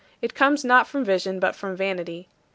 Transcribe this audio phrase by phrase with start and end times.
[0.19, 2.27] It comes not from vision but from vanity.